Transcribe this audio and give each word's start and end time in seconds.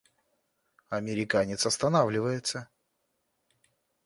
Американец 0.89 1.67
останавливается. 1.67 2.67